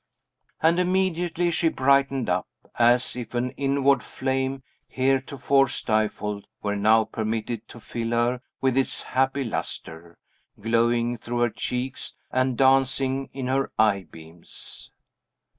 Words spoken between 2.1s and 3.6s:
up, as if an